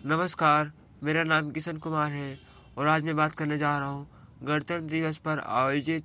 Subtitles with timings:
[0.00, 0.70] नमस्कार,
[1.04, 2.38] मेरा नाम किशन कुमार है
[2.78, 4.06] और आज मैं बात करने जा रहा हूँ
[4.42, 6.04] गणतंत्र दिवस पर आयोजित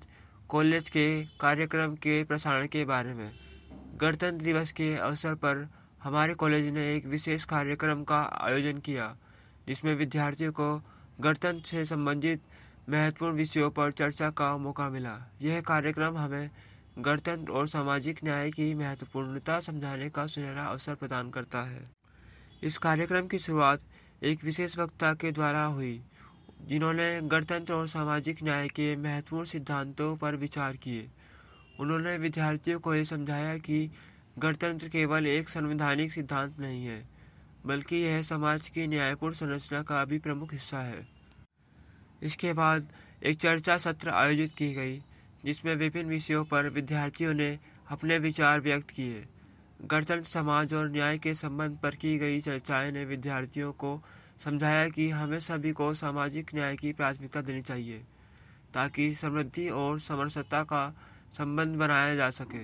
[0.50, 1.06] कॉलेज के
[1.40, 3.32] कार्यक्रम के प्रसारण के बारे में।
[4.02, 5.68] गणतंत्र दिवस के अवसर पर
[6.04, 9.16] हमारे कॉलेज ने एक विशेष कार्यक्रम का आयोजन किया,
[9.68, 10.76] जिसमें विद्यार्थियों को
[11.22, 12.42] गणतंत्र से संबंधित
[12.90, 16.50] महत्वपूर्ण विषयों पर चर्चा का मौका मिला। यह कार्यक्रम हमें
[17.00, 21.90] गणतंत्र और सामाजिक न्याय की महत्वपूर्णता समझाने का सुनहरा अवसर प्रदान करता है।
[22.66, 23.80] इस कार्यक्रम की शुरुआत
[24.24, 26.02] एक विशेष वक्ता के द्वारा हुई,
[26.68, 31.08] जिन्होंने गणतंत्र और सामाजिक न्याय के महत्वपूर्ण सिद्धांतों पर विचार किए।
[31.80, 33.92] उन्होंने विद्यार्थियों को यह समझाया कि
[34.40, 37.10] गणतंत्र केवल एक संवैधानिक सिद्धांत नहीं है,
[37.66, 41.08] बल्कि यह समाज की न्यायपूर्ण संरचना का भी प्रमुख हिस्सा है।
[42.24, 42.88] इसके बाद
[43.24, 44.98] एक चर्चा सत्र आयोजित की गई,
[45.46, 47.60] जिसमें विभिन्न विषयों पर विद्यार्थियों ने
[47.90, 49.26] अपने विचार व्यक्त किए।
[49.92, 54.02] गणतंत्र समाज और न्याय के संबंध पर की गई चर्चाएँ ने विद्यार्थियों को
[54.44, 58.04] समझाया कि हमें सभी को सामाजिक न्याय की प्राथमिकता देनी चाहिए,
[58.74, 60.96] ताकि समृद्धि और समरसता का
[61.32, 62.64] संबंध बनाया जा सके।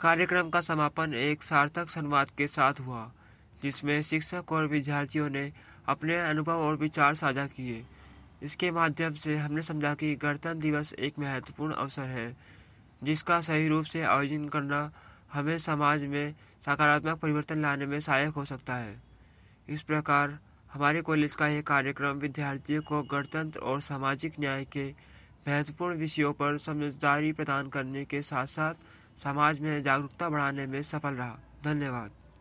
[0.00, 3.12] कार्यक्रम का समापन एक सार्थक संवाद के साथ हुआ,
[3.62, 5.52] जिसमें शिक्षक और विद्यार्थियों ने
[5.88, 7.84] अपने अनुभव और विचार साझा किए।
[8.42, 12.36] इसके माध्यम से हमने समझा कि गणतंत्र दिवस एक महत्वपूर्ण अवसर है,
[13.02, 14.92] जिसका सही रूप से आयोजन करना
[15.32, 19.02] हमें समाज में सकारात्मक परिवर्तन लाने में सहायक हो सकता है।
[19.68, 20.38] इस प्रकार,
[20.72, 24.88] हमारे कॉलेज का यह कार्यक्रम विद्यार्थियों को गणतंत्र और सामाजिक न्याय के
[25.48, 28.74] महत्वपूर्ण विषयों पर समझदारी प्रदान करने के साथ साथ
[29.18, 32.10] समाज में जागरूकता बढ़ाने में सफल रहा। धन्यवाद।